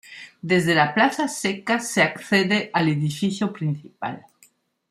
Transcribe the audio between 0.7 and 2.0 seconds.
la plaza seca